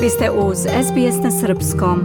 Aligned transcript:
Vi 0.00 0.10
ste 0.10 0.30
uz 0.30 0.58
SBS 0.58 1.22
na 1.24 1.30
Srpskom. 1.30 2.00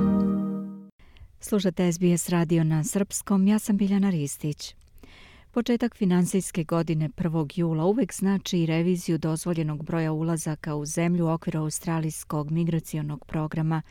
Slušate 1.39 1.91
SBS 1.91 2.29
radio 2.29 2.63
na 2.63 2.83
Srpskom, 2.83 3.47
ja 3.47 3.59
sam 3.59 3.77
Biljana 3.77 4.09
Ristić. 4.09 4.75
Početak 5.51 5.95
finansijske 5.95 6.63
godine 6.63 7.09
1. 7.09 7.59
jula 7.59 7.85
uvek 7.85 8.13
znači 8.13 8.59
i 8.59 8.65
reviziju 8.65 9.17
dozvoljenog 9.17 9.85
broja 9.85 10.11
ulazaka 10.11 10.75
u 10.75 10.85
zemlju 10.85 11.25
u 11.25 11.29
okviru 11.29 11.59
australijskog 11.59 12.51
migracionog 12.51 13.25
programa, 13.25 13.81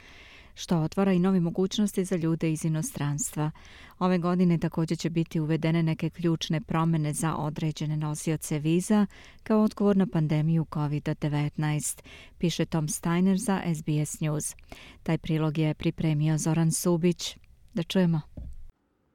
što 0.60 0.78
otvara 0.78 1.12
i 1.12 1.18
novi 1.18 1.40
mogućnosti 1.40 2.04
za 2.04 2.16
ljude 2.16 2.52
iz 2.52 2.64
inostranstva. 2.64 3.50
Ove 3.98 4.18
godine 4.18 4.58
također 4.58 4.98
će 4.98 5.10
biti 5.10 5.40
uvedene 5.40 5.82
neke 5.82 6.10
ključne 6.10 6.60
promene 6.60 7.12
za 7.12 7.36
određene 7.36 7.96
nosioce 7.96 8.58
viza 8.58 9.06
kao 9.42 9.62
odgovor 9.62 9.96
na 9.96 10.06
pandemiju 10.06 10.66
COVID-19, 10.70 12.02
piše 12.38 12.64
Tom 12.64 12.88
Steiner 12.88 13.38
za 13.38 13.60
SBS 13.74 14.20
News. 14.20 14.56
Taj 15.02 15.18
prilog 15.18 15.58
je 15.58 15.74
pripremio 15.74 16.38
Zoran 16.38 16.72
Subić. 16.72 17.36
Da 17.74 17.82
čujemo. 17.82 18.20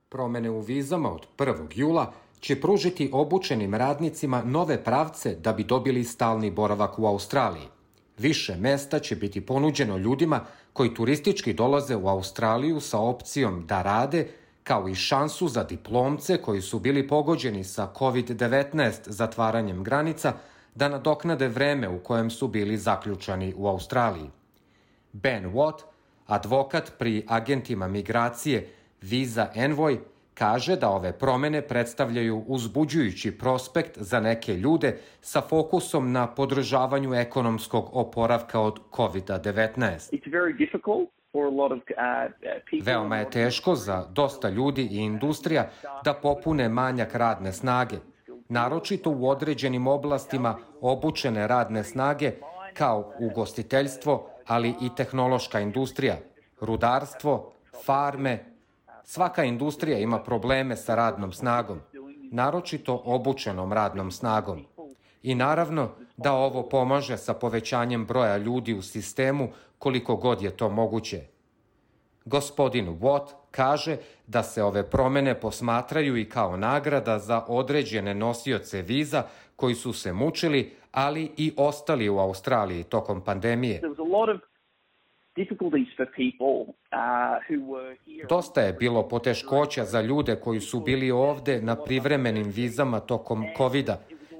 Promene 0.10 0.50
u 0.50 0.60
vizama 0.60 1.12
od 1.12 1.28
1. 1.38 1.68
jula 1.76 2.14
će 2.40 2.62
pružiti 2.62 3.10
obučenim 3.14 3.74
radnicima 3.74 4.44
nove 4.44 4.84
pravce 4.84 5.36
da 5.36 5.54
bi 5.54 5.64
dobili 5.64 6.04
stalni 6.04 6.52
boravak 6.52 7.00
u 7.00 7.06
Australiji. 7.06 7.75
Više 8.18 8.56
mesta 8.56 9.00
će 9.00 9.16
biti 9.16 9.42
ponuđeno 9.42 9.98
ljudima 9.98 10.46
koji 10.74 10.94
turistički 10.94 11.54
dolaze 11.54 11.96
u 11.96 12.08
Australiju 12.08 12.80
sa 12.80 13.00
opcijom 13.00 13.66
da 13.68 13.82
rade, 13.82 14.28
kao 14.64 14.90
i 14.90 14.96
šansu 14.96 15.48
za 15.48 15.64
diplomce 15.64 16.38
koji 16.38 16.62
su 16.62 16.80
bili 16.80 17.08
pogođeni 17.08 17.64
sa 17.64 17.94
COVID-19 17.98 18.92
zatvaranjem 19.06 19.84
granica 19.84 20.34
da 20.76 20.90
nadoknade 20.90 21.48
vreme 21.48 21.90
u 21.90 22.00
kojem 22.00 22.30
su 22.30 22.48
bili 22.48 22.78
zaključani 22.78 23.54
u 23.58 23.68
Australiji. 23.68 24.30
Ben 25.14 25.54
Watt, 25.54 25.82
advokat 26.28 26.92
pri 26.98 27.26
agentima 27.28 27.88
migracije 27.88 28.74
Visa 29.02 29.52
Envoy, 29.56 30.00
kaže 30.36 30.76
da 30.76 30.90
ove 30.90 31.12
promene 31.14 31.62
predstavljaju 31.62 32.44
uzbuđujući 32.48 33.38
prospekt 33.38 33.98
za 33.98 34.20
neke 34.20 34.54
ljude 34.54 34.98
sa 35.22 35.42
fokusom 35.42 36.12
na 36.12 36.28
podržavanju 36.28 37.14
ekonomskog 37.14 37.90
oporavka 37.94 38.60
od 38.60 38.80
COVID-19. 38.92 40.14
Veoma 42.84 43.18
je 43.18 43.30
teško 43.30 43.76
za 43.76 44.06
dosta 44.12 44.50
ljudi 44.50 44.88
i 44.92 44.98
industrija 44.98 45.70
da 46.04 46.14
popune 46.14 46.70
manjak 46.70 47.16
radne 47.16 47.54
snage, 47.54 47.96
naročito 48.50 49.10
u 49.10 49.30
određenim 49.30 49.88
oblastima 49.88 50.58
obučene 50.82 51.48
radne 51.48 51.84
snage 51.84 52.32
kao 52.74 53.14
ugostiteljstvo, 53.20 54.30
ali 54.46 54.70
i 54.70 54.90
tehnološka 54.98 55.60
industrija, 55.60 56.16
rudarstvo, 56.62 57.52
farme, 57.86 58.55
Svaka 59.08 59.44
industrija 59.44 60.00
ima 60.00 60.20
probleme 60.20 60.76
sa 60.76 60.96
radnom 60.96 61.34
snagom, 61.34 61.80
naročito 62.32 63.02
obučenom 63.06 63.74
radnom 63.74 64.12
snagom. 64.12 64.66
I 65.24 65.36
naravno 65.36 65.90
da 66.18 66.34
ovo 66.34 66.70
pomaže 66.70 67.18
sa 67.18 67.34
povećanjem 67.34 68.06
broja 68.06 68.38
ljudi 68.38 68.74
u 68.74 68.82
sistemu 68.82 69.50
koliko 69.80 70.16
god 70.16 70.42
je 70.42 70.58
to 70.58 70.70
moguće. 70.70 71.22
Gospodin 72.26 73.00
Watt 73.00 73.28
kaže 73.52 73.98
da 74.28 74.44
se 74.44 74.64
ove 74.64 74.90
promene 74.90 75.40
posmatraju 75.40 76.18
i 76.18 76.30
kao 76.30 76.58
nagrada 76.58 77.20
za 77.20 77.46
određene 77.48 78.14
nosioce 78.14 78.82
viza 78.82 79.24
koji 79.56 79.76
su 79.76 79.94
se 79.94 80.14
mučili, 80.14 80.74
ali 80.92 81.32
i 81.38 81.54
ostali 81.58 82.10
u 82.10 82.20
Australiji 82.20 82.84
tokom 82.84 83.22
pandemije. 83.22 83.82
Uh, 85.38 85.44
Dosta 88.30 88.62
je 88.62 88.74
bilo 88.74 89.08
poteškoća 89.08 89.86
za 89.86 90.02
ljude 90.02 90.36
koji 90.36 90.60
su 90.60 90.80
bili 90.80 91.12
ovde 91.12 91.62
na 91.62 91.76
privremenim 91.76 92.48
vizama 92.48 93.00
tokom 93.00 93.46
covid 93.58 93.90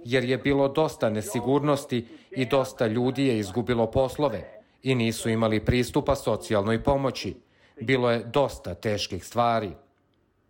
jer 0.06 0.24
je 0.24 0.38
bilo 0.38 0.68
dosta 0.68 1.10
nesigurnosti 1.10 2.08
i 2.32 2.46
dosta 2.46 2.88
ljudi 2.88 3.26
je 3.26 3.40
izgubilo 3.40 3.92
poslove 3.92 4.62
i 4.84 4.96
nisu 4.96 5.30
imali 5.30 5.66
pristupa 5.66 6.16
socijalnoj 6.16 6.84
pomoći. 6.84 7.36
Bilo 7.82 8.12
je 8.12 8.24
dosta 8.24 8.74
teških 8.74 9.26
stvari. 9.26 9.72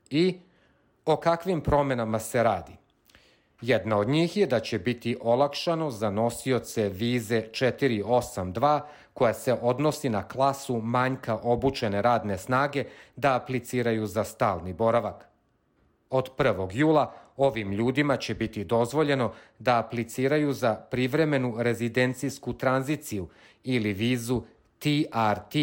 I 0.09 0.35
o 1.05 1.16
kakvim 1.16 1.61
promenama 1.61 2.19
se 2.19 2.44
radi? 2.44 2.72
Jedna 3.66 3.98
od 3.98 4.09
njih 4.09 4.38
je 4.38 4.46
da 4.46 4.59
će 4.59 4.80
biti 4.80 5.18
olakšano 5.22 5.92
za 5.92 6.09
nosioce 6.09 6.90
vize 6.90 7.44
482 7.52 8.81
koja 9.14 9.34
se 9.34 9.53
odnosi 9.62 10.09
na 10.09 10.28
klasu 10.28 10.81
manjka 10.81 11.40
obučene 11.44 12.02
radne 12.02 12.38
snage 12.38 12.84
da 13.16 13.36
apliciraju 13.36 14.08
za 14.08 14.24
stalni 14.24 14.74
boravak. 14.74 15.26
Od 16.09 16.30
1. 16.38 16.70
jula 16.74 17.14
ovim 17.38 17.72
ljudima 17.72 18.18
će 18.18 18.36
biti 18.36 18.64
dozvoljeno 18.64 19.34
da 19.59 19.80
apliciraju 19.80 20.53
za 20.53 20.76
privremenu 20.76 21.56
rezidencijsku 21.58 22.53
tranziciju 22.53 23.28
ili 23.64 23.94
vizu 23.94 24.42
TRT, 24.80 25.56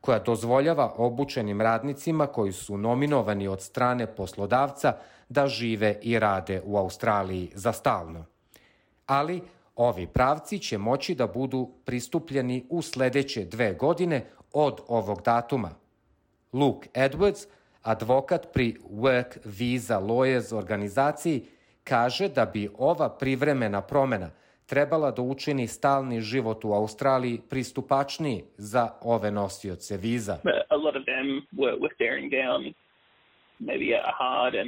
koja 0.00 0.18
dozvoljava 0.18 0.94
obučenim 0.96 1.60
radnicima 1.60 2.26
koji 2.26 2.52
su 2.52 2.78
nominovani 2.78 3.48
od 3.48 3.62
strane 3.62 4.06
poslodavca 4.06 4.96
da 5.28 5.46
žive 5.46 5.98
i 6.02 6.18
rade 6.18 6.62
u 6.64 6.76
Australiji 6.76 7.50
za 7.54 7.72
stalno. 7.72 8.24
Ali 9.06 9.42
Ovi 9.80 10.06
pravci 10.06 10.58
će 10.58 10.78
moći 10.78 11.14
da 11.14 11.26
budu 11.26 11.70
pristupljeni 11.84 12.66
u 12.68 12.82
sledeće 12.82 13.44
dve 13.44 13.74
godine 13.74 14.24
od 14.52 14.80
ovog 14.88 15.22
datuma. 15.22 15.70
Luke 16.52 16.88
Edwards, 16.94 17.46
advokat 17.82 18.52
pri 18.52 18.76
Work 18.90 19.38
Visa 19.44 20.00
Lawyers 20.00 20.54
organizaciji, 20.54 21.46
kaže 21.84 22.28
da 22.28 22.46
bi 22.46 22.70
ova 22.78 23.08
privremena 23.08 23.82
promena 23.82 24.30
trebala 24.70 25.10
da 25.10 25.22
učini 25.22 25.66
stalni 25.66 26.20
život 26.20 26.64
u 26.64 26.72
Australiji 26.72 27.40
pristupačniji 27.50 28.44
za 28.56 28.88
ove 29.00 29.30
nosioce 29.30 29.96
viza. 29.96 30.38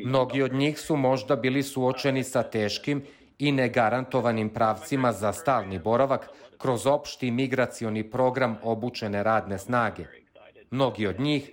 Mnogi 0.05 0.43
od 0.43 0.53
njih 0.53 0.81
su 0.81 0.97
možda 0.97 1.37
bili 1.37 1.63
suočeni 1.63 2.25
sa 2.25 2.43
teškim 2.43 3.03
i 3.39 3.53
negarantovanim 3.53 4.49
pravcima 4.49 5.13
za 5.13 5.33
stalni 5.33 5.79
boravak 5.79 6.29
kroz 6.59 6.87
opšti 6.87 7.31
migracioni 7.31 8.11
program 8.11 8.59
obučene 8.63 9.23
radne 9.23 9.59
snage. 9.59 10.05
Mnogi 10.71 11.07
od 11.07 11.21
njih, 11.21 11.51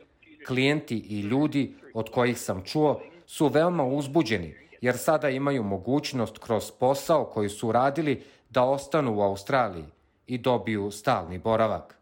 klijenti 0.48 0.98
i 1.10 1.22
ljudi 1.22 1.74
od 1.94 2.10
kojih 2.10 2.38
sam 2.38 2.64
čuo, 2.66 3.02
su 3.26 3.48
veoma 3.48 3.84
uzbuđeni 3.84 4.56
jer 4.82 4.98
sada 4.98 5.30
imaju 5.30 5.64
mogućnost 5.64 6.38
kroz 6.38 6.72
posao 6.72 7.26
koji 7.26 7.50
su 7.50 7.72
radili 7.72 8.24
da 8.50 8.64
ostanu 8.64 9.18
u 9.18 9.22
Australiji 9.22 9.86
i 10.28 10.38
dobiju 10.38 10.92
stalni 10.92 11.38
boravak. 11.38 11.98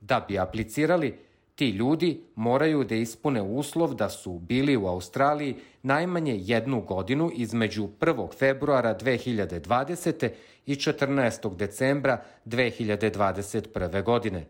Da 0.00 0.24
bi 0.28 0.38
aplicirali, 0.38 1.18
Ti 1.54 1.68
ljudi 1.68 2.20
moraju 2.34 2.84
da 2.84 2.94
ispune 2.94 3.42
uslov 3.42 3.94
da 3.94 4.10
su 4.10 4.38
bili 4.38 4.76
u 4.76 4.86
Australiji 4.86 5.56
najmanje 5.82 6.36
jednu 6.38 6.80
godinu 6.80 7.30
između 7.34 7.88
1. 8.00 8.38
februara 8.38 8.98
2020. 8.98 10.30
i 10.66 10.74
14. 10.74 11.56
decembra 11.56 12.22
2021. 12.44 14.02
godine. 14.02 14.46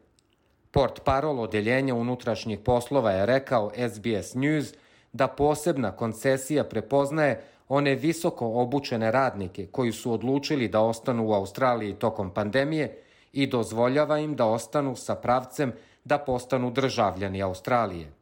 Port 0.71 1.01
parol 1.05 1.41
Odeljenja 1.41 1.95
unutrašnjih 1.95 2.59
poslova 2.59 3.11
je 3.11 3.27
rekao 3.27 3.71
SBS 3.91 4.35
News 4.35 4.75
da 5.13 5.29
posebna 5.29 5.93
koncesija 5.93 6.65
prepoznaje 6.65 7.43
one 7.69 7.95
visoko 7.95 8.47
obučene 8.47 9.11
radnike 9.11 9.67
koji 9.67 9.93
su 9.93 10.13
odlučili 10.13 10.69
da 10.69 10.81
ostanu 10.81 11.27
u 11.29 11.33
Australiji 11.33 11.95
tokom 11.95 12.31
pandemije 12.35 12.99
i 13.33 13.47
dozvoljava 13.47 14.19
im 14.19 14.37
da 14.37 14.47
ostanu 14.47 14.97
sa 14.97 15.15
pravcem 15.15 15.73
da 16.05 16.19
postanu 16.19 16.71
državljani 16.71 17.43
Australije. 17.43 18.13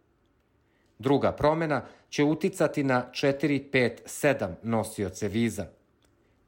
Druga 0.98 1.32
promena 1.32 1.82
će 2.08 2.24
uticati 2.24 2.84
na 2.84 3.06
4, 3.12 3.70
5, 3.70 3.90
7 4.06 4.48
nosioce 4.62 5.28
viza. 5.28 5.66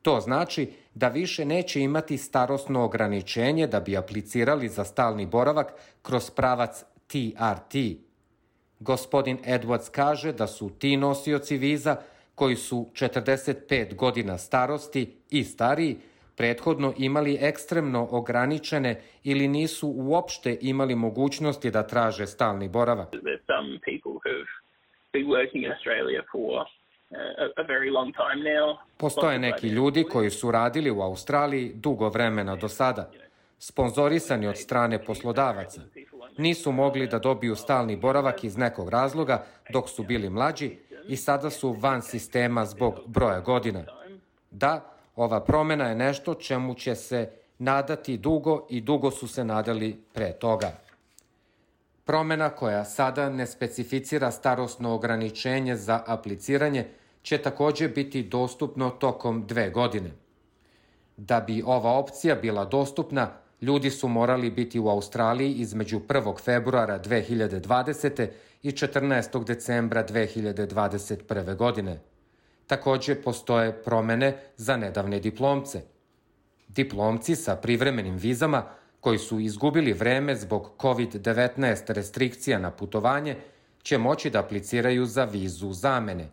To 0.03 0.21
znači 0.21 0.73
da 0.95 1.09
više 1.09 1.45
neće 1.45 1.81
imati 1.81 2.19
starosno 2.19 2.85
ograničenje 2.85 3.67
da 3.67 3.81
bi 3.81 3.97
aplicirali 3.97 4.69
za 4.69 4.85
stalni 4.85 5.27
boravak 5.27 5.73
kroz 6.03 6.31
pravac 6.31 6.85
TRT. 7.07 7.75
Gospodin 8.81 9.39
Edwards 9.47 9.91
kaže 9.91 10.33
da 10.33 10.47
su 10.47 10.71
ti 10.71 10.97
nosioci 10.97 11.57
viza 11.57 11.97
koji 12.35 12.57
su 12.57 12.87
45 12.93 13.95
godina 13.95 14.39
starosti 14.39 15.17
i 15.31 15.45
stariji 15.45 15.97
prethodno 16.37 16.95
imali 16.99 17.39
ekstremno 17.41 18.09
ograničene 18.11 19.01
ili 19.25 19.49
nisu 19.49 19.93
uopšte 19.97 20.59
imali 20.61 20.95
mogućnosti 20.95 21.71
da 21.71 21.87
traže 21.87 22.27
stalni 22.27 22.69
boravak. 22.69 23.09
Postoje 28.97 29.39
neki 29.39 29.69
ljudi 29.69 30.05
koji 30.05 30.31
su 30.31 30.51
radili 30.51 30.91
u 30.91 31.01
Australiji 31.01 31.73
dugo 31.75 32.09
vremena 32.09 32.57
do 32.57 32.69
sada. 32.69 33.11
sponzorisani 33.59 34.47
od 34.47 34.59
strane 34.59 35.05
poslodavaca. 35.05 35.81
Nisu 36.39 36.73
mogli 36.73 37.07
da 37.07 37.19
dobiju 37.19 37.57
stalni 37.57 37.97
boravak 37.97 38.45
iz 38.45 38.57
nekog 38.57 38.89
razloga 38.89 39.45
dok 39.73 39.89
su 39.89 40.03
bili 40.03 40.31
mlađi 40.31 40.77
i 41.09 41.17
sada 41.17 41.51
su 41.51 41.73
van 41.73 42.03
sistema 42.03 42.67
zbog 42.67 42.95
broja 43.07 43.41
godina. 43.41 43.85
Da, 44.51 44.93
ova 45.17 45.41
promena 45.41 45.89
je 45.89 45.95
nešto 45.95 46.35
čemu 46.35 46.75
će 46.75 46.95
se 46.95 47.31
nadati 47.59 48.17
dugo 48.17 48.67
i 48.71 48.81
dugo 48.81 49.11
su 49.11 49.29
se 49.29 49.45
nadali 49.45 50.05
pre 50.13 50.33
toga. 50.33 50.73
Promena 52.05 52.51
koja 52.51 52.85
sada 52.85 53.31
ne 53.31 53.47
specificira 53.47 54.31
starostno 54.31 54.95
ograničenje 54.95 55.77
za 55.77 56.03
apliciranje 56.07 56.89
će 57.23 57.39
takođe 57.39 57.89
biti 57.89 58.23
dostupno 58.23 58.91
tokom 58.91 59.47
dve 59.47 59.71
godine. 59.71 60.11
Da 61.17 61.41
bi 61.41 61.63
ova 61.67 61.93
opcija 61.93 62.35
bila 62.35 62.65
dostupna, 62.65 63.31
ljudi 63.65 63.91
su 63.91 64.09
morali 64.09 64.51
biti 64.51 64.79
u 64.81 64.89
Australiji 64.89 65.55
između 65.55 66.01
1. 66.09 66.41
februara 66.41 66.99
2020. 66.99 68.29
i 68.63 68.71
14. 68.71 69.45
decembra 69.45 70.05
2021. 70.07 71.57
godine. 71.57 72.01
Takođe 72.67 73.15
postoje 73.15 73.73
promene 73.73 74.37
za 74.57 74.77
nedavne 74.77 75.21
diplomce. 75.21 75.83
Diplomci 76.69 77.37
sa 77.37 77.57
privremenim 77.57 78.17
vizama 78.17 78.65
koji 79.01 79.19
su 79.19 79.41
izgubili 79.41 79.93
vreme 79.93 80.37
zbog 80.37 80.71
COVID-19 80.79 81.93
restrikcija 81.93 82.59
na 82.59 82.71
putovanje 82.71 83.37
će 83.83 83.99
moći 83.99 84.31
da 84.31 84.41
apliciraju 84.41 85.07
za 85.07 85.25
vizu 85.25 85.73
zamene. 85.73 86.31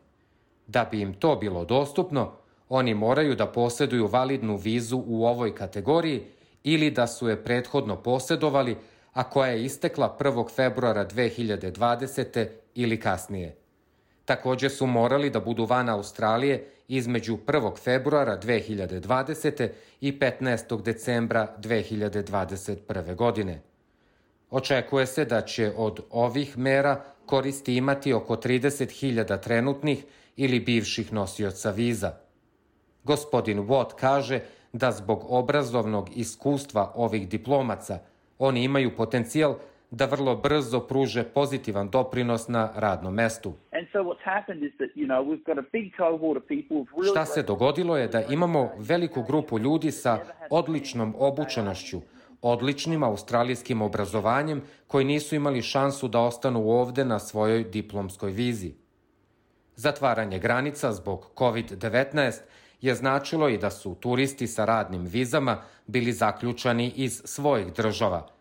Da 0.67 0.87
bi 0.91 1.01
im 1.01 1.13
to 1.13 1.35
bilo 1.35 1.65
dostupno, 1.65 2.31
oni 2.69 2.93
moraju 2.93 3.35
da 3.35 3.47
poseduju 3.47 4.07
validnu 4.07 4.57
vizu 4.57 5.03
u 5.07 5.25
ovoj 5.25 5.55
kategoriji 5.55 6.23
ili 6.63 6.91
da 6.91 7.07
su 7.07 7.29
je 7.29 7.43
prethodno 7.43 8.03
posedovali, 8.03 8.77
a 9.13 9.23
koja 9.23 9.51
je 9.51 9.65
istekla 9.65 10.17
1. 10.19 10.49
februara 10.55 11.05
2020. 11.05 12.47
ili 12.75 12.99
kasnije. 12.99 13.55
Takođe 14.25 14.69
su 14.69 14.85
morali 14.85 15.29
da 15.29 15.39
budu 15.39 15.65
van 15.65 15.89
Australije 15.89 16.67
između 16.87 17.37
1. 17.47 17.77
februara 17.77 18.39
2020. 18.39 19.69
i 20.01 20.19
15. 20.19 20.81
decembra 20.81 21.55
2021. 21.59 23.15
godine. 23.15 23.61
Očekuje 24.49 25.05
se 25.05 25.25
da 25.25 25.41
će 25.41 25.71
od 25.77 25.99
ovih 26.09 26.57
mera 26.57 27.03
koristi 27.25 27.75
imati 27.75 28.13
oko 28.13 28.35
30.000 28.35 29.41
trenutnih 29.41 30.03
ili 30.35 30.59
bivših 30.59 31.13
nosioca 31.13 31.71
viza. 31.71 32.11
Gospodin 33.03 33.59
Watt 33.59 33.95
kaže 33.99 34.39
da 34.73 34.91
zbog 34.91 35.25
obrazovnog 35.29 36.09
iskustva 36.15 36.91
ovih 36.95 37.29
diplomaca 37.29 37.99
oni 38.39 38.63
imaju 38.63 38.95
potencijal 38.95 39.55
da 39.91 40.05
vrlo 40.05 40.35
brzo 40.35 40.79
pruže 40.79 41.23
pozitivan 41.23 41.89
doprinos 41.89 42.47
na 42.47 42.69
radnom 42.75 43.13
mestu. 43.13 43.53
Šta 47.11 47.25
se 47.25 47.43
dogodilo 47.43 47.97
je 47.97 48.07
da 48.07 48.21
imamo 48.21 48.71
veliku 48.77 49.23
grupu 49.23 49.59
ljudi 49.59 49.91
sa 49.91 50.19
odličnom 50.49 51.15
obučenošću, 51.17 52.01
odličnim 52.41 53.03
australijskim 53.03 53.81
obrazovanjem 53.81 54.61
koji 54.87 55.05
nisu 55.05 55.35
imali 55.35 55.61
šansu 55.61 56.07
da 56.07 56.19
ostanu 56.19 56.69
ovde 56.69 57.05
na 57.05 57.19
svojoj 57.19 57.63
diplomskoj 57.63 58.31
vizi. 58.31 58.73
Zatvaranje 59.75 60.39
granica 60.39 60.91
zbog 60.91 61.31
COVID-19 61.35 62.41
je 62.81 62.95
značilo 62.95 63.49
i 63.49 63.57
da 63.57 63.69
su 63.69 63.95
turisti 63.95 64.47
sa 64.47 64.65
radnim 64.65 65.05
vizama 65.05 65.61
bili 65.87 66.13
zaključani 66.13 66.91
iz 66.95 67.21
svojih 67.25 67.73
država– 67.73 68.27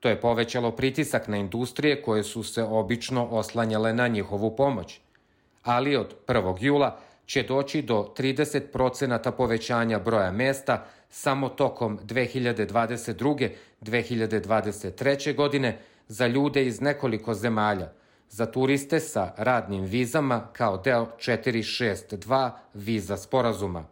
To 0.00 0.08
je 0.08 0.20
povećalo 0.20 0.70
pritisak 0.70 1.28
na 1.28 1.36
industrije 1.36 2.02
koje 2.02 2.22
su 2.24 2.42
se 2.42 2.62
obično 2.62 3.26
oslanjale 3.26 3.92
na 3.92 4.08
njihovu 4.08 4.56
pomoć. 4.56 5.00
Ali 5.62 5.96
od 5.96 6.14
1. 6.26 6.56
jula 6.60 6.98
će 7.26 7.42
doći 7.42 7.82
do 7.82 8.14
30% 8.18 9.30
povećanja 9.30 9.98
broja 9.98 10.30
mesta 10.30 10.86
samo 11.10 11.48
tokom 11.48 11.98
2022. 11.98 13.48
2023. 13.80 15.34
godine 15.36 15.78
za 16.08 16.26
ljude 16.26 16.66
iz 16.66 16.80
nekoliko 16.80 17.34
zemalja, 17.34 17.92
za 18.30 18.46
turiste 18.46 19.00
sa 19.00 19.32
radnim 19.36 19.84
vizama 19.84 20.48
kao 20.52 20.76
deo 20.76 21.06
462 21.18 22.50
viza 22.74 23.16
sporazuma. 23.16 23.84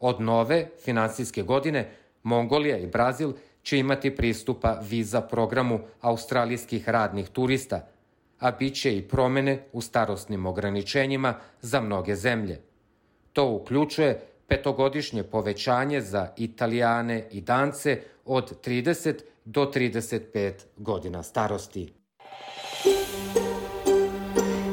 Od 0.00 0.20
nove 0.20 0.68
finansijske 0.84 1.42
godine 1.42 1.90
Mongolija 2.22 2.78
i 2.78 2.86
Brazil– 2.86 3.32
će 3.62 3.78
imati 3.78 4.16
pristupa 4.16 4.78
viza 4.90 5.20
programu 5.20 5.80
australijskih 6.00 6.88
radnih 6.88 7.28
turista, 7.28 7.88
a 8.38 8.50
bit 8.50 8.74
će 8.74 8.96
i 8.96 9.02
promene 9.02 9.64
u 9.72 9.80
starostnim 9.80 10.46
ograničenjima 10.46 11.34
za 11.60 11.80
mnoge 11.80 12.16
zemlje. 12.16 12.60
To 13.32 13.50
uključuje 13.50 14.20
petogodišnje 14.46 15.22
povećanje 15.22 16.00
za 16.00 16.28
Italijane 16.36 17.28
i 17.30 17.40
Dance 17.40 18.02
od 18.24 18.66
30 18.66 19.14
do 19.44 19.72
35 19.74 20.52
godina 20.76 21.22
starosti. 21.22 21.92